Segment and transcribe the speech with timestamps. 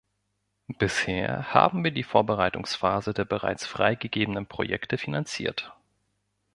[0.79, 5.77] Bisher haben wir die Vorbereitungsphase der bereits freigegebenen Projekte finanziert.